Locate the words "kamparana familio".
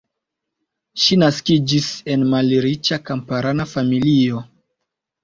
3.11-4.41